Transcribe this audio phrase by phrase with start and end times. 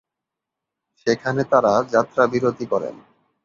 [1.07, 2.95] সেখানে তারা যাত্রাবিরতি করেন।